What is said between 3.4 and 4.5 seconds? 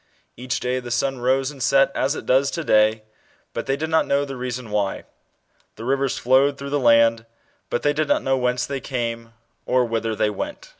but they did not know the